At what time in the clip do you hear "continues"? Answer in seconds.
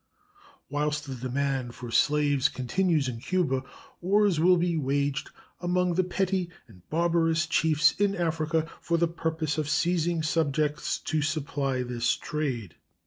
2.49-3.07